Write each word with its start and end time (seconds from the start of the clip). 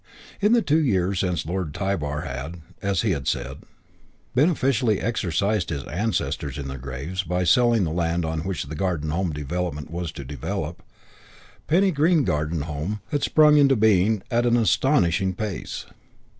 In 0.41 0.53
the 0.53 0.63
two 0.63 0.83
years 0.83 1.19
since 1.19 1.45
Lord 1.45 1.75
Tybar 1.75 2.21
had, 2.21 2.59
as 2.81 3.03
he 3.03 3.11
had 3.11 3.27
said, 3.27 3.59
beneficially 4.33 4.99
exercised 4.99 5.69
his 5.69 5.83
ancestors 5.83 6.57
in 6.57 6.67
their 6.67 6.79
graves 6.79 7.21
by 7.21 7.43
selling 7.43 7.83
the 7.83 7.91
land 7.91 8.25
on 8.25 8.39
which 8.39 8.63
the 8.65 8.73
Garden 8.73 9.11
Home 9.11 9.29
Development 9.31 9.91
was 9.91 10.11
to 10.13 10.25
develop, 10.25 10.81
Penny 11.67 11.91
Green 11.91 12.23
Garden 12.23 12.61
Home 12.61 12.99
had 13.11 13.21
sprung 13.21 13.57
into 13.57 13.75
being 13.75 14.23
at 14.31 14.47
an 14.47 14.57
astonishing 14.57 15.35
pace. 15.35 15.85